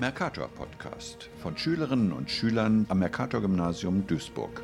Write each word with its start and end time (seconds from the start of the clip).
Mercator 0.00 0.48
Podcast 0.48 1.28
von 1.42 1.58
Schülerinnen 1.58 2.10
und 2.14 2.30
Schülern 2.30 2.86
am 2.88 3.00
Mercator 3.00 3.42
Gymnasium 3.42 4.06
Duisburg. 4.06 4.62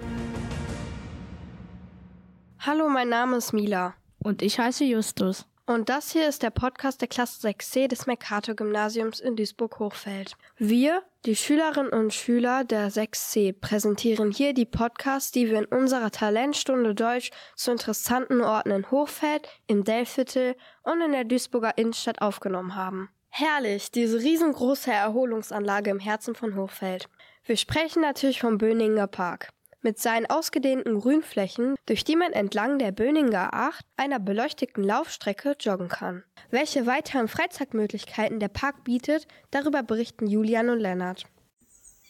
Hallo, 2.61 2.89
mein 2.89 3.11
Name 3.11 3.37
ist 3.37 3.53
Mila. 3.53 3.93
Und 4.19 4.41
ich 4.41 4.59
heiße 4.59 4.85
Justus. 4.85 5.45
Und 5.67 5.91
das 5.91 6.11
hier 6.13 6.27
ist 6.27 6.43
der 6.43 6.49
Podcast 6.49 7.03
der 7.03 7.09
Klasse 7.09 7.49
6c 7.49 7.87
des 7.87 8.07
Mercator 8.07 8.55
Gymnasiums 8.55 9.21
in 9.21 9.37
Duisburg-Hochfeld. 9.37 10.39
Wir, 10.57 11.03
die 11.27 11.37
Schülerinnen 11.37 11.93
und 11.93 12.15
Schüler 12.15 12.65
der 12.65 12.91
6c, 12.91 13.53
präsentieren 13.61 14.31
hier 14.31 14.55
die 14.55 14.65
Podcasts, 14.65 15.33
die 15.33 15.51
wir 15.51 15.59
in 15.59 15.67
unserer 15.67 16.13
Talentstunde 16.13 16.95
Deutsch 16.95 17.31
zu 17.55 17.73
interessanten 17.73 18.41
Orten 18.41 18.71
in 18.71 18.91
Hochfeld, 18.91 19.47
im 19.67 19.85
Delviertel 19.85 20.57
und 20.83 21.03
in 21.03 21.13
der 21.13 21.25
Duisburger 21.25 21.77
Innenstadt 21.77 22.23
aufgenommen 22.23 22.75
haben. 22.75 23.11
Herrlich, 23.39 23.91
diese 23.91 24.19
riesengroße 24.19 24.91
Erholungsanlage 24.91 25.91
im 25.91 26.01
Herzen 26.01 26.35
von 26.35 26.57
Hochfeld. 26.57 27.07
Wir 27.45 27.59
sprechen 27.59 28.01
natürlich 28.01 28.41
vom 28.41 28.57
Böninger 28.57 29.07
Park 29.07 29.51
mit 29.83 29.99
seinen 29.99 30.25
ausgedehnten 30.25 30.99
Grünflächen, 30.99 31.75
durch 31.85 32.03
die 32.03 32.17
man 32.17 32.33
entlang 32.33 32.79
der 32.79 32.93
Böninger 32.93 33.53
Acht, 33.53 33.85
einer 33.99 34.19
beleuchteten 34.21 34.83
Laufstrecke, 34.83 35.55
joggen 35.61 35.89
kann. 35.89 36.25
Welche 36.49 36.87
weiteren 36.87 37.29
Freizeitmöglichkeiten 37.29 38.41
der 38.41 38.49
Park 38.49 38.85
bietet, 38.85 39.29
darüber 39.51 39.83
berichten 39.83 40.27
Julian 40.29 40.71
und 40.71 40.81
Lennart. 40.81 41.27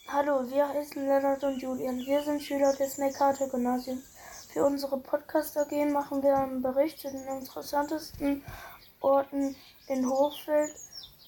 Hallo, 0.07 0.49
wir 0.49 0.69
heißen 0.69 1.05
Lennart 1.05 1.43
und 1.43 1.61
Julian. 1.61 1.99
Wir 2.07 2.23
sind 2.23 2.41
Schüler 2.41 2.73
des 2.77 2.99
Mercator 2.99 3.49
Gymnasiums. 3.49 4.15
Für 4.53 4.65
unsere 4.65 4.97
Podcast 4.99 5.59
AG 5.59 5.73
machen 5.91 6.23
wir 6.23 6.37
einen 6.37 6.63
Bericht 6.63 7.01
zu 7.01 7.11
den 7.11 7.27
interessantesten 7.27 8.45
Orten 9.01 9.57
in 9.89 10.09
Hochfeld, 10.09 10.73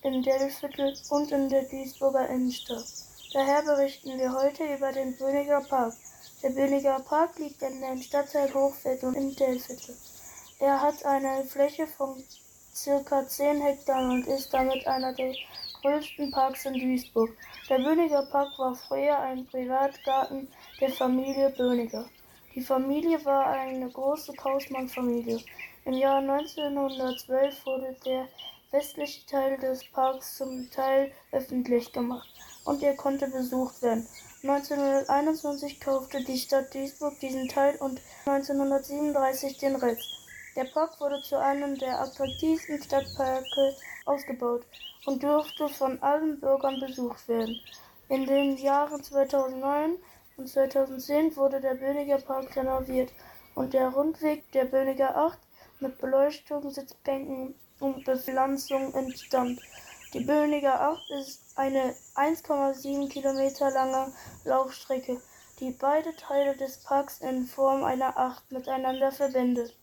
in 0.03 0.23
Dellviertel 0.23 0.95
und 1.11 1.33
in 1.33 1.49
der 1.49 1.63
Duisburger 1.63 2.29
Innenstadt. 2.29 2.85
Daher 3.33 3.63
berichten 3.63 4.19
wir 4.19 4.33
heute 4.33 4.65
über 4.75 4.93
den 4.93 5.17
Böninger 5.17 5.61
Park. 5.63 5.95
Der 6.43 6.51
Böhliger 6.51 7.01
Park 7.01 7.39
liegt 7.39 7.61
in 7.63 7.81
den 7.81 8.01
Stadtteil 8.01 8.53
Hochfeld 8.55 9.03
und 9.03 9.15
im 9.15 9.35
Delviertel. 9.35 9.97
Er 10.61 10.81
hat 10.81 11.05
eine 11.05 11.45
Fläche 11.45 11.87
von 11.87 12.23
circa 12.75 13.27
10 13.27 13.61
Hektar 13.61 14.09
und 14.09 14.27
ist 14.29 14.55
damit 14.55 14.87
einer 14.87 15.13
der 15.15 15.35
größten 15.83 16.31
Parks 16.31 16.65
in 16.65 16.75
Duisburg. 16.75 17.31
Der 17.69 17.79
Böhniger 17.79 18.23
Park 18.31 18.57
war 18.59 18.75
früher 18.77 19.19
ein 19.19 19.47
Privatgarten 19.47 20.49
der 20.81 20.91
Familie 20.91 21.51
Böhniger. 21.51 22.09
Die 22.55 22.63
Familie 22.63 23.25
war 23.25 23.47
eine 23.47 23.91
große 23.91 24.33
Kaufmannsfamilie. 24.35 25.41
Im 25.85 25.95
Jahr 25.95 26.19
1912 26.19 27.67
wurde 27.67 27.97
der 28.05 28.29
westliche 28.71 29.25
Teil 29.27 29.57
des 29.59 29.85
Parks 29.91 30.37
zum 30.37 30.71
Teil 30.71 31.13
öffentlich 31.33 31.93
gemacht 31.93 32.29
und 32.65 32.83
er 32.83 32.97
konnte 32.97 33.27
besucht 33.29 33.81
werden. 33.83 34.07
1921 34.43 35.81
kaufte 35.81 36.23
die 36.23 36.39
Stadt 36.39 36.73
Duisburg 36.75 37.19
diesen 37.21 37.49
Teil 37.49 37.77
und 37.77 38.01
1937 38.27 39.59
den 39.59 39.77
Rest. 39.77 40.19
Der 40.55 40.65
Park 40.65 41.01
wurde 41.01 41.23
zu 41.23 41.39
einem 41.39 41.79
der 41.79 42.01
attraktivsten 42.01 42.83
Stadtparke 42.83 43.77
ausgebaut 44.05 44.67
und 45.07 45.23
durfte 45.23 45.69
von 45.69 46.03
allen 46.03 46.39
Bürgern 46.39 46.79
besucht 46.81 47.27
werden. 47.29 47.59
In 48.09 48.27
den 48.27 48.57
Jahren 48.59 49.03
2009 49.03 49.97
und 50.37 50.49
2010 50.49 51.37
wurde 51.37 51.61
der 51.61 51.75
Böhniger 51.75 52.19
Park 52.19 52.55
renoviert 52.57 53.13
und 53.55 53.73
der 53.73 53.89
Rundweg 53.89 54.51
der 54.53 54.67
Böhniger 54.67 55.17
Acht 55.17 55.39
mit 55.81 55.99
Beleuchtung, 55.99 56.71
Sitzbänken 56.71 57.55
und 57.81 58.05
Bepflanzung 58.05 58.93
entstand. 58.95 59.61
Die 60.15 60.21
Böhniger 60.21 60.81
Acht 60.81 61.11
ist 61.11 61.43
eine 61.57 61.95
1,7 62.15 63.09
Kilometer 63.09 63.71
lange 63.71 64.13
Laufstrecke, 64.45 65.21
die 65.61 65.73
beide 65.73 66.15
Teile 66.17 66.57
des 66.57 66.79
Parks 66.79 67.21
in 67.21 67.45
Form 67.45 67.85
einer 67.85 68.17
Acht 68.17 68.51
miteinander 68.51 69.13
verbindet. 69.13 69.77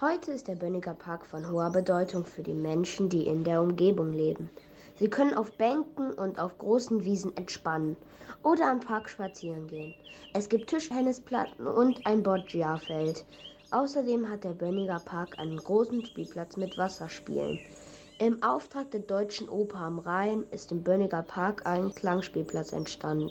Heute 0.00 0.32
ist 0.32 0.48
der 0.48 0.56
Böniger 0.56 0.94
Park 0.94 1.24
von 1.24 1.50
hoher 1.50 1.70
Bedeutung 1.70 2.24
für 2.24 2.42
die 2.42 2.54
Menschen, 2.54 3.08
die 3.08 3.26
in 3.26 3.44
der 3.44 3.62
Umgebung 3.62 4.12
leben. 4.12 4.50
Sie 4.98 5.08
können 5.08 5.34
auf 5.34 5.52
Bänken 5.52 6.12
und 6.12 6.38
auf 6.38 6.58
großen 6.58 7.04
Wiesen 7.04 7.36
entspannen 7.36 7.96
oder 8.42 8.70
am 8.70 8.80
Park 8.80 9.08
spazieren 9.08 9.66
gehen. 9.66 9.94
Es 10.32 10.48
gibt 10.48 10.70
Tischtennisplatten 10.70 11.66
und 11.66 12.06
ein 12.06 12.22
Boccia-Feld. 12.22 13.24
Außerdem 13.72 14.28
hat 14.30 14.44
der 14.44 14.50
Böniger 14.50 15.00
Park 15.04 15.38
einen 15.38 15.56
großen 15.56 16.06
Spielplatz 16.06 16.56
mit 16.56 16.78
Wasserspielen. 16.78 17.58
Im 18.18 18.40
Auftrag 18.42 18.92
der 18.92 19.00
Deutschen 19.00 19.48
Oper 19.48 19.80
am 19.80 19.98
Rhein 19.98 20.44
ist 20.52 20.70
im 20.70 20.84
Böniger 20.84 21.22
Park 21.22 21.66
ein 21.66 21.92
Klangspielplatz 21.94 22.72
entstanden. 22.72 23.30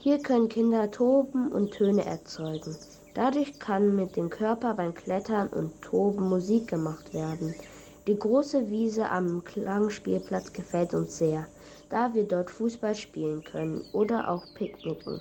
Hier 0.00 0.18
können 0.20 0.48
Kinder 0.48 0.90
toben 0.90 1.50
und 1.50 1.72
Töne 1.72 2.04
erzeugen. 2.04 2.76
Dadurch 3.14 3.58
kann 3.58 3.96
mit 3.96 4.14
dem 4.14 4.30
Körper 4.30 4.74
beim 4.74 4.94
Klettern 4.94 5.48
und 5.48 5.82
Toben 5.82 6.28
Musik 6.28 6.68
gemacht 6.68 7.12
werden. 7.12 7.54
Die 8.06 8.16
große 8.16 8.70
Wiese 8.70 9.10
am 9.10 9.42
Klangspielplatz 9.42 10.52
gefällt 10.52 10.94
uns 10.94 11.18
sehr, 11.18 11.48
da 11.90 12.14
wir 12.14 12.22
dort 12.22 12.52
Fußball 12.52 12.94
spielen 12.94 13.42
können 13.42 13.84
oder 13.92 14.30
auch 14.30 14.44
picknicken. 14.54 15.20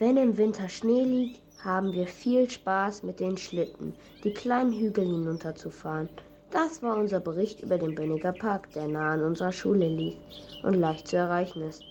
Wenn 0.00 0.16
im 0.16 0.36
Winter 0.36 0.68
Schnee 0.68 1.04
liegt, 1.04 1.41
haben 1.64 1.92
wir 1.92 2.06
viel 2.06 2.48
Spaß 2.50 3.02
mit 3.02 3.20
den 3.20 3.36
Schlitten, 3.36 3.94
die 4.24 4.32
kleinen 4.32 4.72
Hügel 4.72 5.04
hinunterzufahren. 5.04 6.08
Das 6.50 6.82
war 6.82 6.96
unser 6.96 7.20
Bericht 7.20 7.60
über 7.60 7.78
den 7.78 7.94
Böniger 7.94 8.32
Park, 8.32 8.70
der 8.72 8.88
nah 8.88 9.12
an 9.12 9.24
unserer 9.24 9.52
Schule 9.52 9.88
liegt 9.88 10.20
und 10.62 10.74
leicht 10.74 11.08
zu 11.08 11.16
erreichen 11.16 11.62
ist. 11.62 11.82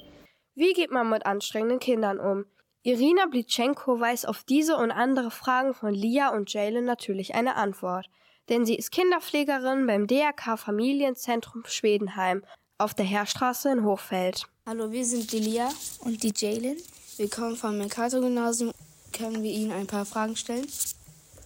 Wie 0.54 0.74
geht 0.74 0.92
man 0.92 1.10
mit 1.10 1.26
anstrengenden 1.26 1.80
Kindern 1.80 2.20
um? 2.20 2.46
Irina 2.84 3.26
Blitschenko 3.28 4.00
weiß 4.00 4.26
auf 4.26 4.44
diese 4.44 4.76
und 4.76 4.92
andere 4.92 5.32
Fragen 5.32 5.74
von 5.74 5.94
Lia 5.94 6.30
und 6.30 6.52
Jalen 6.52 6.86
natürlich 6.86 7.36
eine 7.36 7.56
Antwort. 7.56 8.08
Denn 8.50 8.66
sie 8.66 8.76
ist 8.76 8.92
Kinderpflegerin 8.92 9.88
beim 9.88 10.08
DRK 10.08 10.58
Familienzentrum 10.58 11.64
Schwedenheim 11.66 12.44
auf 12.78 12.94
der 12.94 13.06
Heerstraße 13.06 13.72
in 13.72 13.86
Hochfeld. 13.86 14.46
Hallo, 14.66 14.92
wir 14.92 15.06
sind 15.06 15.32
die 15.32 15.40
Lia 15.40 15.70
und 16.00 16.22
die 16.24 16.34
Jalen. 16.36 16.78
Wir 17.18 17.30
kommen 17.30 17.56
vom 17.56 17.78
Mercator 17.78 18.20
Gymnasium. 18.20 18.72
Können 19.12 19.44
wir 19.44 19.52
Ihnen 19.52 19.72
ein 19.72 19.88
paar 19.88 20.06
Fragen 20.06 20.36
stellen? 20.36 20.68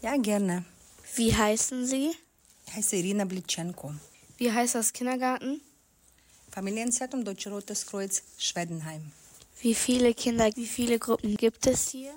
Ja, 0.02 0.18
gerne. 0.18 0.66
Wie 1.16 1.34
heißen 1.34 1.86
Sie? 1.86 2.12
Ich 2.68 2.74
heiße 2.74 2.96
Irina 2.98 3.26
Blitschenko. 3.26 3.94
Wie 4.38 4.52
heißt 4.52 4.76
das 4.76 4.94
Kindergarten? 4.94 5.62
Familienzentrum 6.52 7.24
Deutsche 7.26 7.50
Rotes 7.50 7.86
Kreuz 7.86 8.24
Schwedenheim. 8.38 9.12
Wie 9.62 9.74
viele 9.74 10.14
Kinder, 10.14 10.50
wie 10.56 10.68
viele 10.68 11.00
Gruppen 11.00 11.36
gibt 11.38 11.66
es 11.68 11.90
hier? 11.90 12.14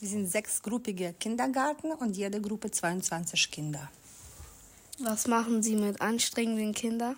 Wir 0.00 0.08
sind 0.08 0.30
sechsgruppige 0.30 1.14
Kindergarten 1.18 1.92
und 1.92 2.16
jede 2.16 2.40
Gruppe 2.40 2.70
22 2.70 3.50
Kinder. 3.50 3.90
Was 4.98 5.26
machen 5.26 5.62
Sie 5.62 5.76
mit 5.76 6.00
anstrengenden 6.00 6.74
Kindern? 6.74 7.16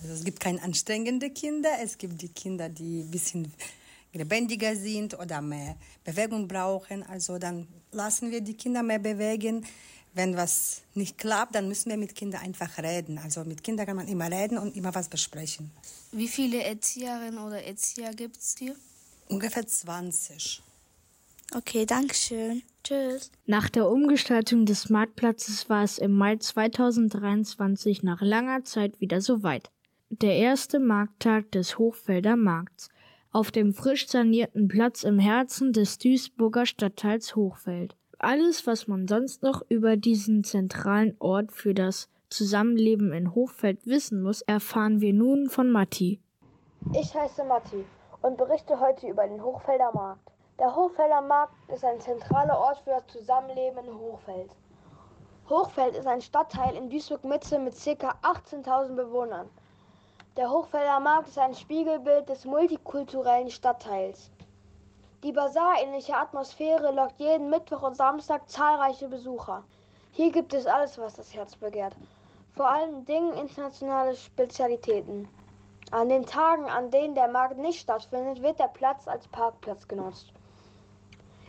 Also 0.00 0.14
es 0.14 0.24
gibt 0.24 0.40
keine 0.40 0.62
anstrengenden 0.62 1.34
Kinder, 1.34 1.70
es 1.82 1.98
gibt 1.98 2.22
die 2.22 2.28
Kinder, 2.28 2.68
die 2.68 3.00
ein 3.00 3.10
bisschen 3.10 3.52
lebendiger 4.12 4.74
sind 4.76 5.18
oder 5.18 5.40
mehr 5.40 5.76
Bewegung 6.04 6.48
brauchen. 6.48 7.02
Also 7.04 7.38
dann 7.38 7.66
lassen 7.92 8.30
wir 8.30 8.40
die 8.40 8.54
Kinder 8.54 8.82
mehr 8.82 8.98
bewegen. 8.98 9.64
Wenn 10.12 10.36
was 10.36 10.82
nicht 10.94 11.18
klappt, 11.18 11.54
dann 11.54 11.68
müssen 11.68 11.90
wir 11.90 11.96
mit 11.96 12.14
Kindern 12.14 12.42
einfach 12.42 12.78
reden. 12.78 13.18
Also 13.18 13.44
mit 13.44 13.62
Kindern 13.62 13.86
kann 13.86 13.96
man 13.96 14.08
immer 14.08 14.30
reden 14.30 14.58
und 14.58 14.76
immer 14.76 14.92
was 14.94 15.08
besprechen. 15.08 15.70
Wie 16.10 16.26
viele 16.26 16.62
Erzieherinnen 16.64 17.38
oder 17.38 17.62
Erzieher 17.62 18.12
gibt 18.12 18.38
es 18.38 18.56
hier? 18.58 18.74
Ungefähr 19.28 19.64
20. 19.64 20.62
Okay, 21.54 21.86
danke 21.86 22.14
schön. 22.14 22.62
Tschüss. 22.82 23.30
Nach 23.46 23.68
der 23.68 23.88
Umgestaltung 23.88 24.66
des 24.66 24.88
Marktplatzes 24.88 25.68
war 25.68 25.84
es 25.84 25.98
im 25.98 26.12
Mai 26.16 26.36
2023 26.36 28.02
nach 28.02 28.20
langer 28.20 28.64
Zeit 28.64 29.00
wieder 29.00 29.20
soweit. 29.20 29.70
Der 30.10 30.36
erste 30.36 30.80
Markttag 30.80 31.52
des 31.52 31.78
Hochfelder 31.78 32.36
Markts 32.36 32.88
auf 33.32 33.50
dem 33.50 33.72
frisch 33.72 34.08
sanierten 34.08 34.68
Platz 34.68 35.04
im 35.04 35.18
Herzen 35.18 35.72
des 35.72 35.98
Duisburger 35.98 36.66
Stadtteils 36.66 37.36
Hochfeld. 37.36 37.96
Alles, 38.18 38.66
was 38.66 38.86
man 38.86 39.08
sonst 39.08 39.42
noch 39.42 39.62
über 39.68 39.96
diesen 39.96 40.44
zentralen 40.44 41.16
Ort 41.20 41.52
für 41.52 41.74
das 41.74 42.08
Zusammenleben 42.28 43.12
in 43.12 43.34
Hochfeld 43.34 43.86
wissen 43.86 44.22
muss, 44.22 44.42
erfahren 44.42 45.00
wir 45.00 45.12
nun 45.12 45.48
von 45.48 45.70
Matti. 45.70 46.20
Ich 46.92 47.14
heiße 47.14 47.44
Matti 47.44 47.84
und 48.22 48.36
berichte 48.36 48.78
heute 48.78 49.08
über 49.08 49.26
den 49.26 49.42
Hochfelder 49.42 49.92
Markt. 49.92 50.30
Der 50.58 50.74
Hochfelder 50.74 51.22
Markt 51.22 51.54
ist 51.72 51.84
ein 51.84 52.00
zentraler 52.00 52.58
Ort 52.58 52.78
für 52.84 52.90
das 52.90 53.06
Zusammenleben 53.06 53.84
in 53.84 53.98
Hochfeld. 53.98 54.50
Hochfeld 55.48 55.96
ist 55.96 56.06
ein 56.06 56.20
Stadtteil 56.20 56.76
in 56.76 56.90
Duisburg-Mitte 56.90 57.58
mit 57.58 57.74
ca. 57.74 58.14
18.000 58.22 58.94
Bewohnern. 58.94 59.48
Der 60.36 60.48
Hochfelder 60.48 61.00
Markt 61.00 61.28
ist 61.28 61.38
ein 61.38 61.54
Spiegelbild 61.54 62.28
des 62.28 62.44
multikulturellen 62.44 63.50
Stadtteils. 63.50 64.30
Die 65.24 65.32
basarähnliche 65.32 66.16
Atmosphäre 66.16 66.92
lockt 66.92 67.18
jeden 67.18 67.50
Mittwoch 67.50 67.82
und 67.82 67.96
Samstag 67.96 68.48
zahlreiche 68.48 69.08
Besucher. 69.08 69.64
Hier 70.12 70.30
gibt 70.30 70.54
es 70.54 70.66
alles, 70.66 70.98
was 70.98 71.14
das 71.14 71.34
Herz 71.34 71.56
begehrt. 71.56 71.96
Vor 72.54 72.70
allen 72.70 73.04
Dingen 73.06 73.32
internationale 73.32 74.14
Spezialitäten. 74.14 75.28
An 75.90 76.08
den 76.08 76.24
Tagen, 76.24 76.70
an 76.70 76.92
denen 76.92 77.16
der 77.16 77.26
Markt 77.26 77.58
nicht 77.58 77.80
stattfindet, 77.80 78.40
wird 78.40 78.60
der 78.60 78.68
Platz 78.68 79.08
als 79.08 79.26
Parkplatz 79.26 79.88
genutzt. 79.88 80.32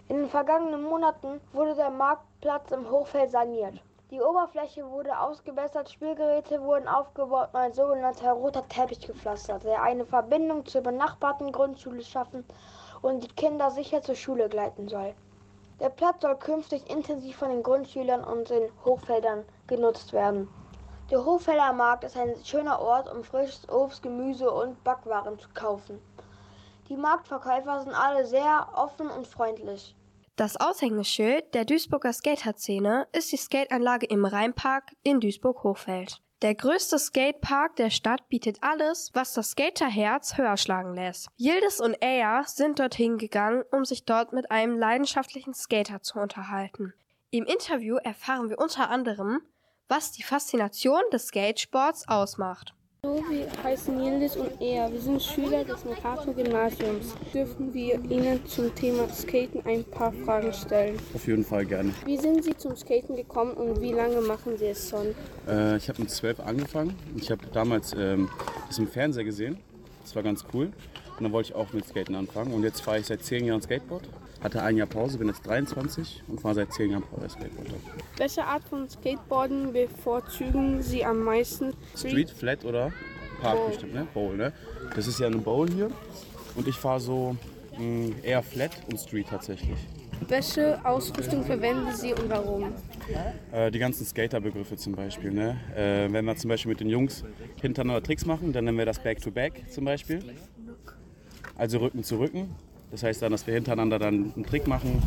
In 0.08 0.18
den 0.18 0.30
vergangenen 0.30 0.82
Monaten 0.82 1.40
wurde 1.54 1.76
der 1.76 1.92
Marktplatz 1.92 2.72
im 2.72 2.90
Hochfeld 2.90 3.30
saniert. 3.30 3.80
Die 4.12 4.22
Oberfläche 4.22 4.92
wurde 4.92 5.18
ausgebessert, 5.18 5.90
Spielgeräte 5.90 6.62
wurden 6.62 6.90
aufgebaut 6.90 7.48
und 7.54 7.60
ein 7.62 7.72
sogenannter 7.72 8.34
roter 8.34 8.68
Teppich 8.68 9.00
gepflastert, 9.00 9.64
der 9.64 9.82
eine 9.82 10.06
Verbindung 10.06 10.66
zur 10.66 10.82
benachbarten 10.82 11.54
Grundschule 11.54 12.04
schaffen 12.04 12.44
und 13.02 13.24
die 13.24 13.30
Kinder 13.30 13.72
sicher 13.72 14.02
zur 14.02 14.16
Schule 14.16 14.50
gleiten 14.50 14.90
soll. 14.90 15.16
Der 15.80 15.88
Platz 15.88 16.24
soll 16.24 16.36
künftig 16.36 16.90
intensiv 16.90 17.38
von 17.38 17.52
den 17.52 17.64
Grundschülern 17.64 18.22
und 18.26 18.50
den 18.50 18.70
Hochfeldern 18.84 19.46
genutzt 19.68 20.12
werden. 20.12 20.50
Der 21.10 21.24
Hochfelder 21.24 21.72
Markt 21.72 22.04
ist 22.04 22.18
ein 22.18 22.36
schöner 22.44 22.82
Ort, 22.82 23.10
um 23.10 23.24
frisches 23.24 23.70
Obst, 23.70 24.04
Gemüse 24.04 24.52
und 24.52 24.84
Backwaren 24.84 25.40
zu 25.40 25.48
kaufen. 25.54 26.02
Die 26.90 26.98
Marktverkäufer 26.98 27.80
sind 27.80 27.94
alle 27.94 28.26
sehr 28.26 28.68
offen 28.76 29.10
und 29.10 29.26
freundlich. 29.26 29.96
Das 30.36 30.58
Aushängeschild 30.58 31.54
der 31.54 31.66
Duisburger 31.66 32.14
Skaterszene 32.14 33.08
ist 33.12 33.32
die 33.32 33.38
Skateanlage 33.38 34.06
im 34.06 34.26
Rheinpark 34.26 34.92
in 35.04 35.20
Duisburg-Hochfeld. 35.20 36.22
Der 36.42 36.56
größte 36.56 36.98
Skatepark 36.98 37.76
der 37.76 37.92
Stadt 37.92 38.28
bietet 38.30 38.58
alles, 38.62 39.12
was 39.14 39.34
das 39.34 39.52
Skaterherz 39.52 40.38
höher 40.38 40.58
schlagen 40.58 40.96
lässt. 40.96 41.28
Yildiz 41.38 41.80
und 41.80 42.02
Aya 42.02 42.44
sind 42.48 42.80
dorthin 42.80 43.20
gegangen, 43.20 43.64
um 43.72 43.86
sich 43.86 44.06
dort 44.06 44.34
mit 44.34 44.50
einem 44.50 44.80
leidenschaftlichen 44.80 45.54
Skater 45.54 46.02
zu 46.02 46.18
unterhalten. 46.18 46.94
Im 47.30 47.46
Interview 47.46 47.98
erfahren 47.98 48.50
wir 48.50 48.58
unter 48.58 48.90
anderem, 48.90 49.42
was 49.88 50.14
die 50.14 50.24
Faszination 50.24 51.02
des 51.12 51.28
Skatesports 51.28 52.08
ausmacht. 52.08 52.74
So, 53.04 53.16
wir 53.32 53.48
heißen 53.64 54.00
Yildiz 54.00 54.36
und 54.36 54.62
Er. 54.62 54.92
Wir 54.92 55.02
sind 55.02 55.24
Schüler 55.24 55.64
des 55.64 55.84
Mercator-Gymnasiums. 55.86 57.16
Dürfen 57.34 57.74
wir 57.74 57.96
Ihnen 57.96 58.46
zum 58.46 58.76
Thema 58.76 59.10
Skaten 59.10 59.66
ein 59.66 59.84
paar 59.84 60.14
Fragen 60.14 60.54
stellen? 60.54 61.00
Auf 61.16 61.26
jeden 61.26 61.44
Fall 61.44 61.66
gerne. 61.66 61.92
Wie 62.06 62.16
sind 62.16 62.44
Sie 62.44 62.56
zum 62.56 62.76
Skaten 62.76 63.16
gekommen 63.16 63.54
und 63.54 63.82
wie 63.82 63.92
lange 63.92 64.22
machen 64.22 64.56
Sie 64.56 64.68
es 64.68 64.88
schon? 64.88 65.16
Äh, 65.48 65.78
ich 65.78 65.90
habe 65.90 66.00
mit 66.00 66.12
zwölf 66.12 66.40
angefangen. 66.42 66.94
Ich 67.16 67.32
habe 67.32 67.42
damals 67.52 67.92
ähm, 67.98 68.30
das 68.68 68.78
im 68.78 68.88
Fernseher 68.88 69.24
gesehen. 69.24 69.58
Das 70.04 70.16
war 70.16 70.22
ganz 70.22 70.46
cool. 70.54 70.66
Und 70.66 71.24
dann 71.24 71.32
wollte 71.32 71.50
ich 71.50 71.56
auch 71.56 71.74
mit 71.74 71.88
Skaten 71.88 72.14
anfangen. 72.14 72.54
Und 72.54 72.62
jetzt 72.62 72.82
fahre 72.82 73.00
ich 73.00 73.08
seit 73.08 73.24
zehn 73.24 73.46
Jahren 73.46 73.64
Skateboard. 73.64 74.08
Hatte 74.42 74.64
ein 74.64 74.76
Jahr 74.76 74.88
Pause, 74.88 75.20
bin 75.20 75.28
jetzt 75.28 75.46
23 75.46 76.24
und 76.28 76.42
fahre 76.42 76.56
seit 76.56 76.74
zehn 76.74 76.90
Jahren 76.90 77.04
Skateboard. 77.30 77.68
Welche 78.18 78.44
Art 78.44 78.64
von 78.64 78.90
Skateboarden 78.90 79.72
bevorzugen 79.72 80.82
Sie 80.82 81.06
am 81.06 81.20
meisten? 81.20 81.74
Street, 81.96 82.32
Flat 82.32 82.66
oder 82.66 82.92
Park 83.40 83.58
Bowl. 83.58 83.68
bestimmt, 83.68 83.94
ne? 83.94 84.08
Bowl, 84.14 84.36
ne? 84.36 84.52
Das 84.96 85.06
ist 85.06 85.20
ja 85.20 85.28
eine 85.28 85.38
Bowl 85.38 85.70
hier. 85.70 85.92
Und 86.56 86.68
ich 86.68 86.76
fahre 86.76 87.00
so 87.00 87.36
mh, 87.78 88.16
eher 88.24 88.42
Flat 88.42 88.72
und 88.90 89.00
Street 89.00 89.28
tatsächlich. 89.30 89.78
Welche 90.28 90.84
Ausrüstung 90.86 91.44
verwenden 91.44 91.92
Sie 91.94 92.14
und 92.14 92.30
warum? 92.30 92.74
Äh, 93.52 93.70
die 93.72 93.80
ganzen 93.80 94.06
Skaterbegriffe 94.06 94.76
zum 94.76 94.94
Beispiel. 94.94 95.32
Ne? 95.32 95.58
Äh, 95.76 96.12
wenn 96.12 96.26
wir 96.26 96.36
zum 96.36 96.50
Beispiel 96.50 96.70
mit 96.70 96.80
den 96.80 96.90
Jungs 96.90 97.24
hintereinander 97.62 98.04
Tricks 98.04 98.26
machen, 98.26 98.54
dann 98.54 98.66
nennen 98.66 98.78
wir 98.78 98.86
das 98.86 99.00
Back-to-Back 99.00 99.66
-Back 99.66 99.70
zum 99.70 99.86
Beispiel. 99.86 100.24
Also 101.56 101.80
Rücken 101.80 102.04
zu 102.04 102.20
Rücken. 102.20 102.56
Das 102.92 103.04
heißt 103.04 103.22
dann, 103.22 103.32
dass 103.32 103.48
wir 103.48 103.54
hintereinander 103.54 104.00
dann 104.00 104.34
einen 104.36 104.46
Trick 104.46 104.68
machen. 104.68 105.02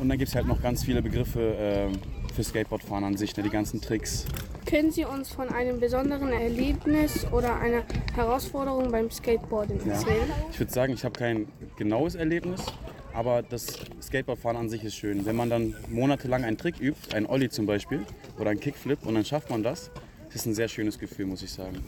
Und 0.00 0.08
dann 0.08 0.18
gibt 0.18 0.28
es 0.28 0.34
halt 0.34 0.46
noch 0.46 0.62
ganz 0.62 0.84
viele 0.84 1.02
Begriffe 1.02 1.40
äh, 1.40 2.32
für 2.32 2.44
Skateboardfahren 2.44 3.04
an 3.04 3.16
sich, 3.16 3.36
ne? 3.36 3.42
die 3.42 3.50
ganzen 3.50 3.80
Tricks. 3.80 4.24
Können 4.66 4.90
Sie 4.90 5.04
uns 5.04 5.28
von 5.28 5.48
einem 5.48 5.80
besonderen 5.80 6.32
Erlebnis 6.32 7.26
oder 7.32 7.60
einer 7.60 7.82
Herausforderung 8.14 8.90
beim 8.90 9.10
Skateboarden 9.10 9.78
erzählen? 9.88 10.28
Ja. 10.28 10.46
Ich 10.50 10.58
würde 10.58 10.72
sagen, 10.72 10.92
ich 10.94 11.04
habe 11.04 11.18
kein 11.18 11.48
genaues 11.76 12.14
Erlebnis, 12.14 12.64
aber 13.12 13.42
das 13.42 13.80
Skateboardfahren 14.00 14.56
an 14.56 14.68
sich 14.70 14.84
ist 14.84 14.94
schön. 14.94 15.26
Wenn 15.26 15.36
man 15.36 15.50
dann 15.50 15.74
monatelang 15.90 16.44
einen 16.44 16.56
Trick 16.56 16.80
übt, 16.80 17.14
einen 17.14 17.26
Ollie 17.26 17.50
zum 17.50 17.66
Beispiel 17.66 18.06
oder 18.38 18.50
einen 18.50 18.60
Kickflip 18.60 19.04
und 19.04 19.14
dann 19.14 19.24
schafft 19.24 19.50
man 19.50 19.62
das, 19.62 19.90
das 20.26 20.36
ist 20.36 20.46
ein 20.46 20.54
sehr 20.54 20.68
schönes 20.68 20.98
Gefühl, 20.98 21.26
muss 21.26 21.42
ich 21.42 21.50
sagen. 21.52 21.84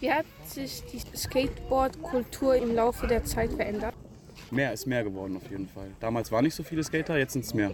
Wie 0.00 0.12
hat 0.12 0.26
sich 0.44 0.82
die 0.92 1.00
Skateboard-Kultur 1.16 2.54
im 2.54 2.74
Laufe 2.74 3.06
der 3.08 3.24
Zeit 3.24 3.52
verändert? 3.52 3.94
Mehr 4.50 4.72
ist 4.72 4.86
mehr 4.86 5.02
geworden 5.02 5.36
auf 5.36 5.50
jeden 5.50 5.68
Fall. 5.68 5.88
Damals 5.98 6.30
waren 6.30 6.44
nicht 6.44 6.54
so 6.54 6.62
viele 6.62 6.84
Skater, 6.84 7.18
jetzt 7.18 7.32
sind 7.32 7.44
es 7.44 7.52
mehr. 7.52 7.72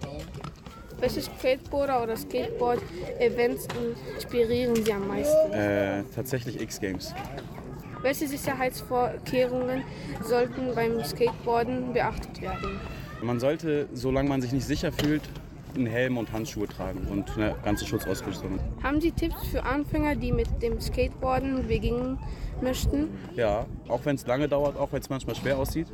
Welche 1.01 1.21
Skateboarder 1.21 2.03
oder 2.03 2.17
Skateboard-Events 2.17 3.69
inspirieren 4.15 4.75
Sie 4.77 4.93
am 4.93 5.07
meisten? 5.07 5.53
Äh, 5.53 6.03
tatsächlich 6.15 6.61
X-Games. 6.61 7.15
Welche 8.01 8.27
Sicherheitsvorkehrungen 8.27 9.85
sollten 10.23 10.75
beim 10.75 11.05
Skateboarden 11.05 11.93
beachtet 11.93 12.41
werden? 12.41 12.81
Man 13.23 13.39
sollte, 13.39 13.89
solange 13.93 14.29
man 14.29 14.41
sich 14.41 14.53
nicht 14.53 14.67
sicher 14.67 14.93
fühlt, 14.93 15.23
einen 15.77 15.87
Helm 15.87 16.19
und 16.19 16.33
Handschuhe 16.33 16.67
tragen 16.67 17.07
und 17.11 17.37
eine 17.37 17.55
ganze 17.65 17.87
Schutzausrüstung. 17.87 18.59
Haben 18.83 19.01
Sie 19.01 19.13
Tipps 19.13 19.47
für 19.49 19.65
Anfänger, 19.65 20.17
die 20.17 20.33
mit 20.33 20.63
dem 20.63 20.81
Skateboarden 20.81 21.67
beginnen 21.67 22.19
möchten? 22.61 23.09
Ja, 23.35 23.67
auch 23.89 24.05
wenn 24.05 24.17
es 24.17 24.27
lange 24.27 24.49
dauert, 24.49 24.77
auch 24.77 24.93
wenn 24.93 25.01
es 25.01 25.11
manchmal 25.11 25.37
schwer 25.37 25.59
aussieht, 25.59 25.87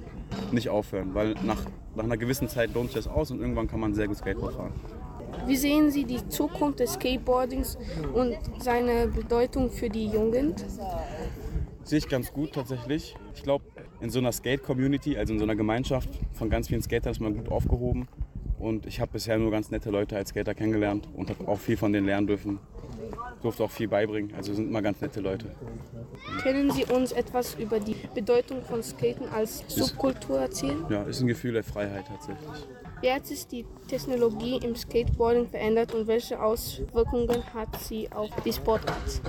nicht 0.53 0.69
aufhören, 0.69 1.15
weil 1.15 1.35
nach, 1.44 1.65
nach 1.94 2.05
einer 2.05 2.17
gewissen 2.17 2.49
Zeit 2.49 2.75
lohnt 2.75 2.88
sich 2.88 2.97
das 2.97 3.09
aus 3.09 3.31
und 3.31 3.41
irgendwann 3.41 3.69
kann 3.69 3.81
man 3.81 3.94
sehr 3.94 4.06
gut 4.06 4.17
Skateboard 4.17 4.55
fahren. 4.55 4.73
Wie 5.47 5.56
sehen 5.56 5.91
Sie 5.91 6.05
die 6.05 6.27
Zukunft 6.29 6.81
des 6.81 6.94
Skateboardings 6.94 7.79
und 8.12 8.37
seine 8.59 9.09
Bedeutung 9.09 9.71
für 9.71 9.88
die 9.88 10.06
Jugend? 10.06 10.65
Sehe 11.82 11.99
ich 11.99 12.09
ganz 12.09 12.32
gut 12.32 12.53
tatsächlich. 12.53 13.17
Ich 13.35 13.43
glaube, 13.43 13.65
in 14.00 14.11
so 14.11 14.19
einer 14.19 14.32
Skate-Community, 14.32 15.17
also 15.17 15.32
in 15.32 15.38
so 15.38 15.44
einer 15.44 15.56
Gemeinschaft 15.56 16.09
von 16.32 16.50
ganz 16.50 16.69
vielen 16.69 16.82
Skatern 16.82 17.12
ist 17.12 17.21
man 17.21 17.35
gut 17.35 17.49
aufgehoben. 17.50 18.06
Und 18.60 18.86
ich 18.86 19.00
habe 19.00 19.12
bisher 19.12 19.38
nur 19.38 19.50
ganz 19.50 19.70
nette 19.70 19.90
Leute 19.90 20.16
als 20.16 20.28
Skater 20.28 20.54
kennengelernt 20.54 21.08
und 21.14 21.30
habe 21.30 21.48
auch 21.48 21.58
viel 21.58 21.78
von 21.78 21.92
denen 21.92 22.06
lernen 22.06 22.26
dürfen. 22.26 22.58
Durfte 23.42 23.64
auch 23.64 23.70
viel 23.70 23.88
beibringen, 23.88 24.34
also 24.36 24.52
sind 24.52 24.68
immer 24.68 24.82
ganz 24.82 25.00
nette 25.00 25.20
Leute. 25.20 25.46
Können 26.42 26.70
Sie 26.70 26.84
uns 26.84 27.12
etwas 27.12 27.54
über 27.54 27.80
die 27.80 27.96
Bedeutung 28.14 28.62
von 28.62 28.82
Skaten 28.82 29.26
als 29.30 29.64
Subkultur 29.66 30.40
erzählen? 30.40 30.84
Ja, 30.90 31.04
ist 31.04 31.22
ein 31.22 31.26
Gefühl 31.26 31.54
der 31.54 31.64
Freiheit 31.64 32.04
tatsächlich. 32.06 32.66
Wie 33.00 33.11
hat 33.11 33.26
sich 33.26 33.47
die 33.47 33.64
Technologie 33.88 34.61
im 34.62 34.76
Skateboarding 34.76 35.49
verändert 35.49 35.94
und 35.94 36.06
welche 36.06 36.41
Auswirkungen 36.41 37.43
hat 37.55 37.81
sie 37.81 38.12
auf 38.12 38.29
die 38.44 38.52
Sportart? 38.52 39.23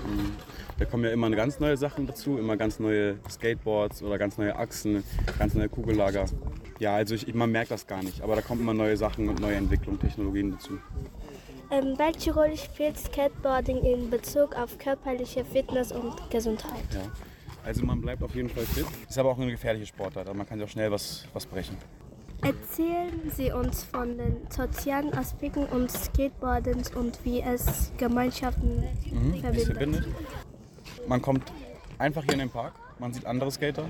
Da 0.77 0.85
kommen 0.85 1.05
ja 1.05 1.11
immer 1.11 1.29
ganz 1.29 1.59
neue 1.59 1.77
Sachen 1.77 2.05
dazu, 2.05 2.37
immer 2.37 2.57
ganz 2.57 2.79
neue 2.79 3.17
Skateboards 3.29 4.03
oder 4.03 4.17
ganz 4.17 4.37
neue 4.37 4.53
Achsen, 4.55 5.03
ganz 5.39 5.53
neue 5.53 5.69
Kugellager. 5.69 6.25
Ja, 6.79 6.95
also 6.95 7.15
ich, 7.15 7.33
man 7.33 7.51
merkt 7.51 7.71
das 7.71 7.87
gar 7.87 8.03
nicht, 8.03 8.21
aber 8.21 8.35
da 8.35 8.41
kommen 8.41 8.59
immer 8.59 8.73
neue 8.73 8.97
Sachen 8.97 9.29
und 9.29 9.39
neue 9.39 9.55
Entwicklungen, 9.55 9.99
Technologien 9.99 10.51
dazu. 10.51 10.77
Ähm, 11.71 11.93
welche 11.97 12.33
Rolle 12.33 12.57
spielt 12.57 12.97
Skateboarding 12.97 13.77
in 13.85 14.09
Bezug 14.09 14.53
auf 14.57 14.77
körperliche 14.79 15.45
Fitness 15.45 15.93
und 15.93 16.29
Gesundheit? 16.29 16.83
Ja. 16.93 17.09
Also 17.63 17.85
man 17.85 18.01
bleibt 18.01 18.21
auf 18.23 18.35
jeden 18.35 18.49
Fall 18.49 18.65
fit. 18.65 18.85
Ist 19.07 19.17
aber 19.17 19.29
auch 19.29 19.37
eine 19.37 19.51
gefährliche 19.51 19.85
Sportart, 19.85 20.27
aber 20.27 20.35
man 20.35 20.47
kann 20.47 20.59
ja 20.59 20.65
auch 20.65 20.69
schnell 20.69 20.91
was, 20.91 21.25
was 21.33 21.45
brechen. 21.45 21.77
Erzählen 22.43 23.31
Sie 23.35 23.51
uns 23.51 23.83
von 23.83 24.17
den 24.17 24.37
sozialen 24.49 25.13
Aspekten 25.13 25.65
und 25.65 25.91
Skateboardens 25.91 26.89
und 26.95 27.19
wie 27.23 27.39
es 27.41 27.91
Gemeinschaften 27.97 28.83
mhm, 29.11 29.43
verbindet. 29.59 30.07
Man 31.07 31.21
kommt 31.21 31.51
einfach 31.99 32.23
hier 32.23 32.33
in 32.33 32.39
den 32.39 32.49
Park, 32.49 32.73
man 32.97 33.13
sieht 33.13 33.27
andere 33.27 33.51
Skater 33.51 33.85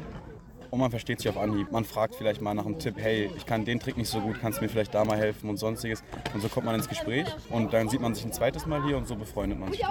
und 0.69 0.79
man 0.79 0.89
versteht 0.89 1.19
sich 1.19 1.29
auf 1.29 1.37
Anhieb. 1.37 1.71
Man 1.71 1.85
fragt 1.85 2.15
vielleicht 2.15 2.41
mal 2.41 2.53
nach 2.53 2.65
einem 2.65 2.77
Tipp, 2.77 2.95
hey, 2.97 3.31
ich 3.37 3.45
kann 3.45 3.63
den 3.63 3.79
Trick 3.79 3.95
nicht 3.95 4.09
so 4.09 4.19
gut, 4.19 4.41
kannst 4.41 4.59
du 4.59 4.63
mir 4.63 4.69
vielleicht 4.69 4.93
da 4.93 5.05
mal 5.05 5.17
helfen 5.17 5.49
und 5.49 5.55
sonstiges. 5.55 6.03
Und 6.33 6.41
so 6.41 6.49
kommt 6.49 6.65
man 6.65 6.75
ins 6.75 6.89
Gespräch 6.89 7.27
und 7.49 7.71
dann 7.71 7.87
sieht 7.87 8.01
man 8.01 8.13
sich 8.13 8.25
ein 8.25 8.33
zweites 8.33 8.65
Mal 8.65 8.83
hier 8.83 8.97
und 8.97 9.07
so 9.07 9.15
befreundet 9.15 9.59
man 9.59 9.71
sich. 9.71 9.81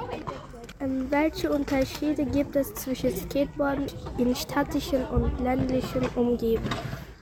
Ähm, 0.81 1.07
welche 1.11 1.51
Unterschiede 1.51 2.27
gibt 2.27 2.57
es 2.57 2.75
zwischen 2.75 3.15
Skateboarden 3.15 3.87
in 4.19 4.35
städtischen 4.37 5.05
und 5.07 5.41
ländlichen 5.41 6.07
Umgebungen? 6.15 6.69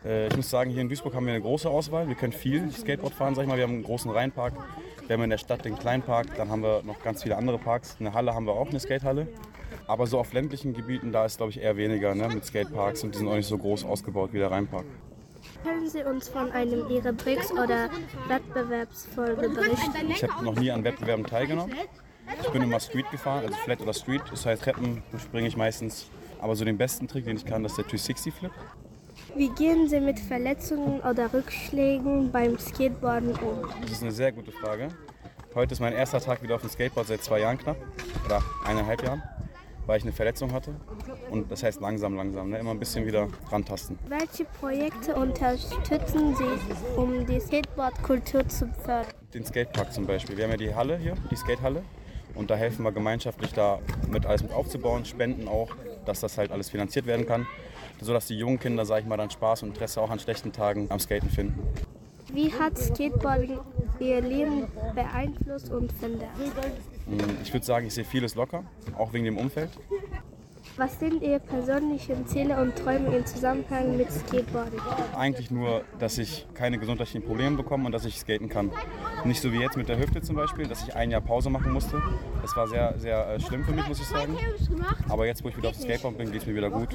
Äh, 0.09 0.29
ich 0.29 0.37
muss 0.37 0.49
sagen, 0.49 0.71
hier 0.71 0.81
in 0.81 0.89
Duisburg 0.89 1.15
haben 1.15 1.27
wir 1.27 1.35
eine 1.35 1.43
große 1.43 1.69
Auswahl. 1.69 2.09
Wir 2.09 2.15
können 2.15 2.33
viel 2.33 2.73
Skateboard 2.73 3.13
fahren, 3.13 3.35
sag 3.35 3.43
ich 3.43 3.49
mal. 3.49 3.57
Wir 3.57 3.65
haben 3.65 3.75
einen 3.75 3.83
großen 3.85 4.11
Rheinpark, 4.11 4.55
wir 5.07 5.15
haben 5.15 5.23
in 5.23 5.31
der 5.31 5.39
Stadt 5.39 5.65
den 5.65 5.79
Kleinpark, 5.79 6.35
dann 6.37 6.49
haben 6.49 6.63
wir 6.63 6.83
noch 6.83 7.03
ganz 7.03 7.23
viele 7.23 7.37
andere 7.37 7.59
Parks. 7.59 7.97
Eine 8.01 8.15
Halle 8.15 8.35
haben 8.35 8.47
wir 8.47 8.55
auch, 8.55 8.69
eine 8.69 8.81
Skatehalle. 8.81 9.29
Aber 9.87 10.07
so 10.07 10.19
auf 10.19 10.33
ländlichen 10.33 10.73
Gebieten, 10.73 11.13
da 11.13 11.27
ist 11.27 11.37
glaube 11.37 11.51
ich 11.51 11.61
eher 11.61 11.77
weniger 11.77 12.15
ne, 12.15 12.29
mit 12.29 12.45
Skateparks 12.45 13.05
und 13.05 13.15
die 13.15 13.19
sind 13.19 13.29
auch 13.29 13.35
nicht 13.35 13.47
so 13.47 13.59
groß 13.59 13.85
ausgebaut 13.85 14.31
wie 14.33 14.39
der 14.39 14.51
Rheinpark. 14.51 14.87
Können 15.63 15.89
Sie 15.89 16.03
uns 16.03 16.29
von 16.29 16.51
einem 16.53 16.89
Ihrer 16.89 17.17
Tricks 17.17 17.53
oder 17.53 17.91
Wettbewerbsfolge 18.29 19.49
berichten? 19.49 20.11
Ich 20.11 20.23
habe 20.23 20.45
noch 20.45 20.57
nie 20.57 20.71
an 20.71 20.85
Wettbewerben 20.85 21.27
teilgenommen. 21.27 21.75
Ich 22.41 22.49
bin 22.51 22.63
immer 22.63 22.81
Street 22.81 23.11
gefahren, 23.11 23.45
also 23.45 23.57
Flat 23.59 23.81
oder 23.81 23.95
Street. 23.95 24.23
Das 24.31 24.45
heißt, 24.45 24.63
Treppen 24.63 25.03
springe 25.19 25.49
ich 25.49 25.57
meistens. 25.57 26.11
Aber 26.41 26.55
so 26.55 26.65
den 26.65 26.77
besten 26.77 27.09
Trick, 27.09 27.25
den 27.25 27.37
ich 27.37 27.45
kann, 27.45 27.63
das 27.63 27.73
ist 27.73 27.79
der 27.79 27.85
360 27.85 28.35
Flip. 28.35 28.53
Wie 29.35 29.49
gehen 29.51 29.89
Sie 29.89 30.01
mit 30.01 30.19
Verletzungen 30.19 31.01
oder 31.01 31.33
Rückschlägen 31.33 32.31
beim 32.33 32.59
Skateboarden 32.59 33.31
um? 33.33 33.69
Das 33.83 33.93
ist 33.93 34.03
eine 34.03 34.13
sehr 34.13 34.33
gute 34.33 34.53
Frage. 34.53 34.89
Heute 35.55 35.73
ist 35.73 35.81
mein 35.81 35.93
erster 35.93 36.21
Tag 36.21 36.43
wieder 36.43 36.55
auf 36.57 36.61
dem 36.63 36.71
Skateboard 36.71 37.07
seit 37.07 37.23
zwei 37.23 37.41
Jahren 37.41 37.59
knapp 37.59 37.77
oder 38.25 38.43
eineinhalb 38.65 39.03
Jahren. 39.03 39.23
weil 39.87 39.97
ich 39.97 40.05
eine 40.05 40.13
Verletzung 40.13 40.53
hatte. 40.53 40.75
Und 41.31 41.51
das 41.51 41.63
heißt 41.63 41.81
langsam, 41.81 42.15
langsam, 42.15 42.51
ne? 42.51 42.59
immer 42.59 42.73
ein 42.73 42.79
bisschen 42.79 43.07
wieder 43.07 43.27
rantasten. 43.51 43.99
Welche 44.07 44.45
Projekte 44.45 45.15
unterstützen 45.15 46.37
Sie, 46.37 46.99
um 47.01 47.25
die 47.25 47.41
Skateboardkultur 47.41 48.47
zu 48.49 48.69
fördern? 48.85 49.15
Den 49.33 49.47
Skatepark 49.47 49.91
zum 49.93 50.07
Beispiel. 50.07 50.37
Wir 50.37 50.45
haben 50.45 50.51
ja 50.51 50.57
die 50.59 50.75
Halle 50.75 50.99
hier, 50.99 51.15
die 51.31 51.37
Skatehalle. 51.37 51.83
Und 52.35 52.51
da 52.51 52.57
helfen 52.57 52.83
wir 52.85 52.93
gemeinschaftlich 52.93 53.55
da 53.55 53.79
mit 54.11 54.27
alles 54.27 54.43
mit 54.43 54.53
aufzubauen, 54.53 55.07
spenden 55.07 55.49
auch, 55.49 55.71
dass 56.05 56.21
das 56.21 56.37
halt 56.37 56.53
alles 56.53 56.69
finanziert 56.69 57.07
werden 57.07 57.27
kann. 57.27 57.47
Sodass 58.01 58.27
die 58.27 58.37
jungen 58.37 58.59
Kinder, 58.59 58.85
sag 58.85 59.01
ich 59.01 59.07
mal, 59.07 59.17
dann 59.17 59.31
Spaß 59.31 59.63
und 59.63 59.71
Interesse 59.71 60.01
auch 60.01 60.11
an 60.11 60.19
schlechten 60.19 60.53
Tagen 60.53 60.87
am 60.91 61.01
Skaten 61.01 61.31
finden. 61.31 61.59
Wie 62.33 62.53
hat 62.53 62.79
Skateboarding 62.79 63.59
Ihr 64.01 64.21
Leben 64.21 64.67
beeinflusst 64.95 65.73
und 65.73 65.91
verändert? 65.93 66.29
Hm, 67.07 67.39
ich 67.43 67.53
würde 67.53 67.65
sagen, 67.65 67.87
ich 67.87 67.95
sehe 67.95 68.05
vieles 68.05 68.35
locker, 68.35 68.65
auch 68.97 69.13
wegen 69.13 69.25
dem 69.25 69.39
Umfeld. 69.39 69.71
Was 70.77 71.01
sind 71.01 71.23
Ihre 71.23 71.41
persönlichen 71.41 72.27
Ziele 72.27 72.61
und 72.61 72.77
Träume 72.77 73.17
im 73.17 73.27
Zusammenhang 73.27 73.97
mit 73.97 74.13
Skateboarding? 74.13 74.81
Eigentlich 75.17 75.51
nur, 75.51 75.83
dass 75.99 76.19
ich 76.19 76.47
keine 76.55 76.79
gesundheitlichen 76.79 77.25
Probleme 77.25 77.57
bekomme 77.57 77.87
und 77.87 77.93
dass 77.93 78.05
ich 78.05 78.21
skaten 78.21 78.49
kann. 78.49 78.71
Nicht 79.25 79.41
so 79.41 79.53
wie 79.53 79.59
jetzt 79.59 79.77
mit 79.77 79.89
der 79.89 79.99
Hüfte 79.99 80.23
zum 80.23 80.37
Beispiel, 80.37 80.67
dass 80.67 80.83
ich 80.87 80.95
ein 80.95 81.11
Jahr 81.11 81.21
Pause 81.21 81.51
machen 81.51 81.73
musste. 81.73 82.01
Das 82.43 82.57
war 82.57 82.67
sehr, 82.69 82.95
sehr 82.99 83.29
äh, 83.29 83.41
schlimm 83.41 83.65
für 83.65 83.73
mich, 83.73 83.87
muss 83.89 84.01
ich 84.01 84.07
sagen. 84.07 84.37
Aber 85.09 85.27
jetzt, 85.27 85.45
wo 85.45 85.49
ich 85.49 85.57
wieder 85.57 85.71
auf 85.71 85.77
Skateboard 85.77 86.17
bin, 86.19 86.31
geht 86.31 86.43
es 86.43 86.47
mir 86.47 86.55
wieder 86.55 86.71
gut. 86.71 86.89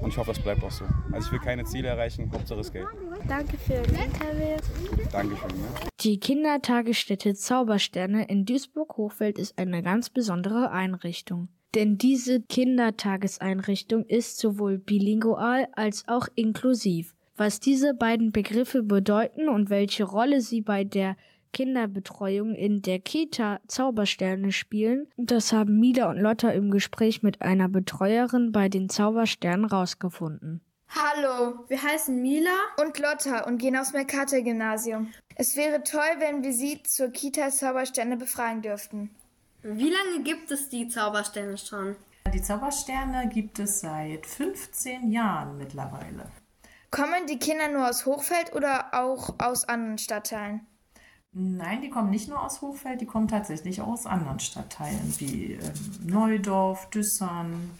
Und 0.00 0.08
ich 0.08 0.16
hoffe, 0.16 0.32
das 0.32 0.42
bleibt 0.42 0.62
auch 0.62 0.70
so. 0.70 0.84
Also 1.12 1.26
ich 1.26 1.32
will 1.32 1.40
keine 1.40 1.64
Ziele 1.64 1.88
erreichen, 1.88 2.30
Hauptsache 2.32 2.62
Skate. 2.64 2.86
Danke 3.26 3.56
für 3.56 3.82
das 3.82 3.90
Interview. 3.90 5.06
Dankeschön. 5.10 5.50
Ja. 5.50 5.86
Die 6.00 6.20
Kindertagesstätte 6.20 7.34
Zaubersterne 7.34 8.26
in 8.28 8.44
Duisburg-Hochfeld 8.44 9.38
ist 9.38 9.58
eine 9.58 9.82
ganz 9.82 10.10
besondere 10.10 10.70
Einrichtung. 10.70 11.48
Denn 11.74 11.98
diese 11.98 12.40
Kindertageseinrichtung 12.40 14.04
ist 14.04 14.38
sowohl 14.38 14.78
bilingual 14.78 15.68
als 15.72 16.04
auch 16.08 16.26
inklusiv. 16.34 17.14
Was 17.36 17.60
diese 17.60 17.94
beiden 17.94 18.32
Begriffe 18.32 18.82
bedeuten 18.82 19.48
und 19.48 19.70
welche 19.70 20.04
Rolle 20.04 20.40
sie 20.40 20.60
bei 20.60 20.84
der 20.84 21.16
Kinderbetreuung 21.52 22.54
in 22.54 22.82
der 22.82 22.98
Kita 22.98 23.60
Zaubersterne 23.66 24.52
spielen, 24.52 25.08
das 25.16 25.52
haben 25.52 25.78
Mila 25.78 26.10
und 26.10 26.18
Lotta 26.18 26.50
im 26.50 26.70
Gespräch 26.70 27.22
mit 27.22 27.42
einer 27.42 27.68
Betreuerin 27.68 28.52
bei 28.52 28.68
den 28.68 28.88
Zaubersternen 28.88 29.64
rausgefunden. 29.64 30.60
Hallo, 30.88 31.64
wir 31.68 31.82
heißen 31.82 32.20
Mila 32.20 32.50
und 32.80 32.98
Lotta 32.98 33.44
und 33.44 33.58
gehen 33.58 33.76
aufs 33.76 33.92
Mercator-Gymnasium. 33.92 35.12
Es 35.36 35.56
wäre 35.56 35.82
toll, 35.84 36.18
wenn 36.18 36.42
wir 36.42 36.52
Sie 36.52 36.82
zur 36.82 37.10
Kita 37.10 37.50
Zaubersterne 37.50 38.16
befragen 38.16 38.62
dürften. 38.62 39.10
Wie 39.62 39.90
lange 39.90 40.24
gibt 40.24 40.50
es 40.50 40.68
die 40.68 40.88
Zaubersterne 40.88 41.56
schon? 41.58 41.94
Die 42.34 42.42
Zaubersterne 42.42 43.28
gibt 43.28 43.58
es 43.58 43.80
seit 43.80 44.26
15 44.26 45.10
Jahren 45.12 45.58
mittlerweile. 45.58 46.30
Kommen 46.90 47.26
die 47.28 47.38
Kinder 47.38 47.68
nur 47.68 47.88
aus 47.88 48.04
Hochfeld 48.04 48.52
oder 48.54 48.88
auch 48.92 49.34
aus 49.38 49.68
anderen 49.68 49.98
Stadtteilen? 49.98 50.66
Nein, 51.32 51.80
die 51.80 51.90
kommen 51.90 52.10
nicht 52.10 52.28
nur 52.28 52.42
aus 52.42 52.60
Hochfeld, 52.60 53.00
die 53.00 53.06
kommen 53.06 53.28
tatsächlich 53.28 53.80
auch 53.80 53.88
aus 53.88 54.06
anderen 54.06 54.40
Stadtteilen 54.40 55.14
wie 55.18 55.52
ähm, 55.52 55.72
Neudorf, 56.04 56.90
Düssern 56.90 57.70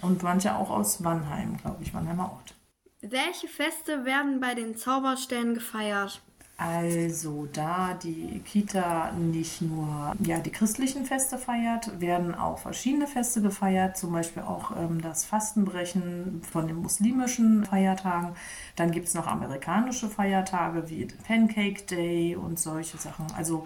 und 0.00 0.22
manche 0.22 0.54
auch 0.54 0.70
aus 0.70 1.04
Wannheim, 1.04 1.58
glaube 1.58 1.82
ich, 1.82 1.92
Wannheimer 1.92 2.32
Ort. 2.32 2.54
Welche 3.00 3.46
Feste 3.46 4.04
werden 4.04 4.40
bei 4.40 4.54
den 4.54 4.76
Zauberstellen 4.76 5.54
gefeiert? 5.54 6.22
Also 6.60 7.46
da 7.52 7.94
die 7.94 8.40
Kita 8.44 9.12
nicht 9.12 9.62
nur 9.62 10.16
ja, 10.18 10.40
die 10.40 10.50
christlichen 10.50 11.04
Feste 11.04 11.38
feiert, 11.38 12.00
werden 12.00 12.34
auch 12.34 12.58
verschiedene 12.58 13.06
Feste 13.06 13.40
gefeiert, 13.40 13.96
zum 13.96 14.10
Beispiel 14.10 14.42
auch 14.42 14.72
ähm, 14.76 15.00
das 15.00 15.24
Fastenbrechen 15.24 16.42
von 16.42 16.66
den 16.66 16.82
muslimischen 16.82 17.64
Feiertagen. 17.64 18.34
Dann 18.74 18.90
gibt 18.90 19.06
es 19.06 19.14
noch 19.14 19.28
amerikanische 19.28 20.08
Feiertage 20.08 20.90
wie 20.90 21.06
Pancake 21.28 21.84
Day 21.84 22.34
und 22.34 22.58
solche 22.58 22.98
Sachen. 22.98 23.26
Also 23.36 23.64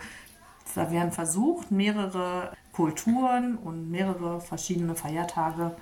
da 0.75 0.91
werden 0.91 1.13
versucht, 1.13 1.71
mehrere 1.71 2.53
Kulturen 2.73 3.57
und 3.57 3.91
mehrere 3.91 4.43
verschiedene 4.43 4.95
Feiertage 4.95 5.75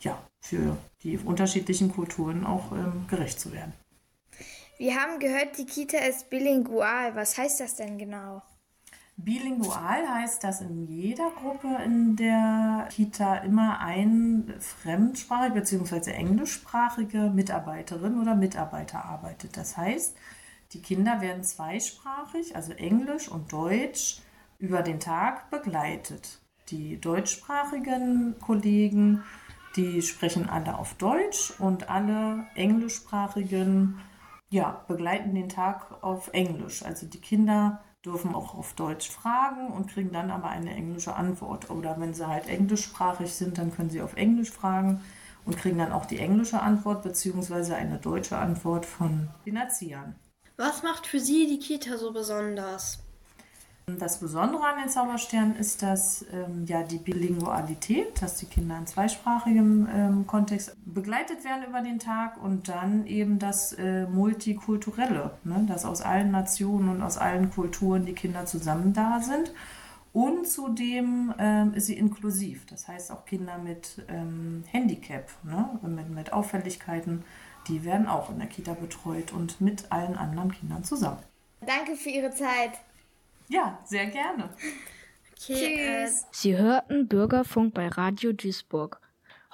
ja, 0.00 0.16
für 0.40 0.76
die 1.02 1.18
unterschiedlichen 1.18 1.90
Kulturen 1.90 2.46
auch 2.46 2.70
ähm, 2.70 3.04
gerecht 3.08 3.40
zu 3.40 3.52
werden. 3.52 3.72
Wir 4.82 4.96
haben 4.96 5.20
gehört, 5.20 5.58
die 5.58 5.64
Kita 5.64 5.98
ist 5.98 6.28
bilingual. 6.28 7.14
Was 7.14 7.38
heißt 7.38 7.60
das 7.60 7.76
denn 7.76 7.98
genau? 7.98 8.42
Bilingual 9.16 10.08
heißt, 10.12 10.42
dass 10.42 10.60
in 10.60 10.88
jeder 10.88 11.30
Gruppe 11.30 11.68
in 11.84 12.16
der 12.16 12.88
Kita 12.90 13.36
immer 13.36 13.78
ein 13.78 14.52
fremdsprachige 14.58 15.60
bzw. 15.60 16.10
englischsprachige 16.10 17.30
Mitarbeiterin 17.32 18.20
oder 18.20 18.34
Mitarbeiter 18.34 19.04
arbeitet. 19.04 19.56
Das 19.56 19.76
heißt, 19.76 20.16
die 20.72 20.82
Kinder 20.82 21.20
werden 21.20 21.44
zweisprachig, 21.44 22.56
also 22.56 22.72
Englisch 22.72 23.28
und 23.28 23.52
Deutsch, 23.52 24.20
über 24.58 24.82
den 24.82 24.98
Tag 24.98 25.48
begleitet. 25.52 26.40
Die 26.70 27.00
deutschsprachigen 27.00 28.34
Kollegen, 28.40 29.22
die 29.76 30.02
sprechen 30.02 30.50
alle 30.50 30.76
auf 30.76 30.94
Deutsch 30.94 31.52
und 31.60 31.88
alle 31.88 32.46
englischsprachigen 32.56 34.00
ja, 34.52 34.84
begleiten 34.86 35.34
den 35.34 35.48
Tag 35.48 36.02
auf 36.02 36.28
Englisch. 36.34 36.84
Also 36.84 37.06
die 37.06 37.20
Kinder 37.20 37.80
dürfen 38.04 38.34
auch 38.34 38.54
auf 38.54 38.74
Deutsch 38.74 39.10
fragen 39.10 39.68
und 39.68 39.88
kriegen 39.88 40.12
dann 40.12 40.30
aber 40.30 40.48
eine 40.48 40.74
englische 40.74 41.14
Antwort. 41.14 41.70
Oder 41.70 41.98
wenn 41.98 42.12
sie 42.12 42.26
halt 42.26 42.48
englischsprachig 42.48 43.32
sind, 43.32 43.56
dann 43.56 43.74
können 43.74 43.88
sie 43.88 44.02
auf 44.02 44.14
Englisch 44.14 44.50
fragen 44.50 45.00
und 45.46 45.56
kriegen 45.56 45.78
dann 45.78 45.92
auch 45.92 46.04
die 46.04 46.18
englische 46.18 46.60
Antwort 46.60 47.02
bzw. 47.02 47.72
eine 47.72 47.98
deutsche 47.98 48.36
Antwort 48.36 48.84
von 48.84 49.28
den 49.46 49.56
Erziehern. 49.56 50.16
Was 50.58 50.82
macht 50.82 51.06
für 51.06 51.18
Sie 51.18 51.46
die 51.46 51.58
Kita 51.58 51.96
so 51.96 52.12
besonders? 52.12 53.02
Das 53.86 54.20
Besondere 54.20 54.62
an 54.62 54.80
den 54.80 54.88
Zaubersternen 54.88 55.56
ist, 55.56 55.82
dass 55.82 56.24
ähm, 56.32 56.66
ja 56.66 56.84
die 56.84 56.98
Bilingualität, 56.98 58.22
dass 58.22 58.36
die 58.36 58.46
Kinder 58.46 58.78
in 58.78 58.86
zweisprachigem 58.86 59.88
ähm, 59.92 60.26
Kontext 60.26 60.76
begleitet 60.84 61.44
werden 61.44 61.64
über 61.68 61.80
den 61.80 61.98
Tag 61.98 62.40
und 62.40 62.68
dann 62.68 63.06
eben 63.06 63.40
das 63.40 63.72
äh, 63.72 64.06
Multikulturelle, 64.06 65.32
ne, 65.42 65.64
dass 65.68 65.84
aus 65.84 66.00
allen 66.00 66.30
Nationen 66.30 66.90
und 66.90 67.02
aus 67.02 67.18
allen 67.18 67.50
Kulturen 67.50 68.06
die 68.06 68.12
Kinder 68.12 68.46
zusammen 68.46 68.92
da 68.92 69.20
sind. 69.20 69.52
Und 70.12 70.46
zudem 70.46 71.34
ähm, 71.38 71.74
ist 71.74 71.86
sie 71.86 71.96
inklusiv, 71.96 72.66
das 72.66 72.86
heißt 72.86 73.10
auch 73.10 73.24
Kinder 73.24 73.58
mit 73.58 74.04
ähm, 74.08 74.62
Handicap, 74.70 75.28
ne, 75.42 75.80
mit, 75.82 76.08
mit 76.10 76.32
Auffälligkeiten, 76.32 77.24
die 77.66 77.84
werden 77.84 78.06
auch 78.06 78.30
in 78.30 78.38
der 78.38 78.48
Kita 78.48 78.74
betreut 78.74 79.32
und 79.32 79.60
mit 79.60 79.90
allen 79.90 80.16
anderen 80.16 80.52
Kindern 80.52 80.84
zusammen. 80.84 81.18
Danke 81.66 81.96
für 81.96 82.10
Ihre 82.10 82.30
Zeit. 82.30 82.72
Ja, 83.52 83.78
sehr 83.84 84.06
gerne. 84.06 84.48
Okay, 85.32 86.06
Tschüss. 86.06 86.26
Sie 86.30 86.56
hörten 86.56 87.06
Bürgerfunk 87.06 87.74
bei 87.74 87.88
Radio 87.88 88.32
Duisburg. 88.32 88.98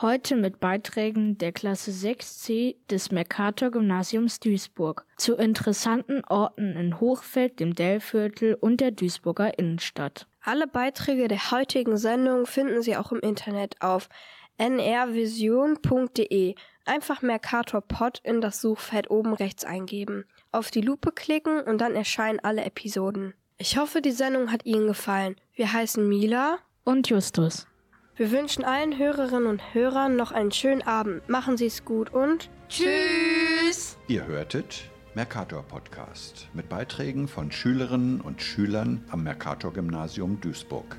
Heute 0.01 0.37
mit 0.37 0.61
Beiträgen 0.61 1.37
der 1.37 1.51
Klasse 1.51 1.91
6c 1.91 2.77
des 2.89 3.11
Mercator 3.11 3.73
Gymnasiums 3.73 4.39
Duisburg 4.39 5.05
zu 5.17 5.35
interessanten 5.35 6.23
Orten 6.27 6.77
in 6.77 7.01
Hochfeld, 7.01 7.59
dem 7.59 7.75
Dellviertel 7.75 8.55
und 8.55 8.81
der 8.81 8.93
Duisburger 8.93 9.59
Innenstadt. 9.59 10.29
Alle 10.43 10.69
Beiträge 10.69 11.27
der 11.27 11.51
heutigen 11.51 11.97
Sendung 11.97 12.47
finden 12.47 12.83
Sie 12.83 12.97
auch 12.97 13.11
im 13.11 13.19
Internet 13.19 13.83
auf 13.83 14.09
nrvision.de. 14.59 16.55
Einfach 16.85 17.21
Mercator 17.23 17.81
Pod 17.81 18.21
in 18.23 18.41
das 18.41 18.61
Suchfeld 18.61 19.11
oben 19.11 19.35
rechts 19.35 19.65
eingeben, 19.65 20.25
auf 20.53 20.71
die 20.71 20.83
Lupe 20.83 21.11
klicken 21.11 21.63
und 21.63 21.81
dann 21.81 21.97
erscheinen 21.97 22.39
alle 22.39 22.65
Episoden. 22.65 23.35
Ich 23.61 23.77
hoffe, 23.77 24.01
die 24.01 24.13
Sendung 24.13 24.53
hat 24.53 24.67
Ihnen 24.67 24.87
gefallen. 24.87 25.35
Wir 25.53 25.73
heißen 25.73 26.09
Mila 26.09 26.59
und 26.85 27.09
Justus. 27.09 27.67
Wir 28.15 28.31
wünschen 28.31 28.65
allen 28.65 28.97
Hörerinnen 28.97 29.49
und 29.49 29.75
Hörern 29.75 30.15
noch 30.15 30.31
einen 30.31 30.53
schönen 30.53 30.83
Abend. 30.83 31.29
Machen 31.29 31.57
Sie 31.57 31.67
es 31.67 31.85
gut 31.85 32.11
und 32.13 32.51
Tschüss! 32.69 33.99
Ihr 34.07 34.25
hörtet 34.27 34.89
Mercator 35.17 35.65
Podcast 35.65 36.47
mit 36.55 36.69
Beiträgen 36.69 37.27
von 37.27 37.51
Schülerinnen 37.51 38.21
und 38.21 38.41
Schülern 38.41 39.05
am 39.11 39.25
Mercator 39.25 39.73
Gymnasium 39.73 40.41
Duisburg. 40.41 40.97